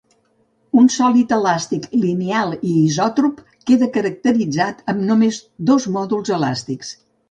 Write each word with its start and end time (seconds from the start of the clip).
Un 0.83 0.87
sòlid 0.95 1.35
elàstic 1.37 1.85
lineal 2.07 2.57
i 2.57 2.73
isòtrop 2.87 3.45
queda 3.71 3.93
caracteritzat 4.01 4.85
amb 4.95 5.09
només 5.13 5.43
dos 5.73 5.91
mòduls 5.99 6.39
elàstics. 6.43 6.97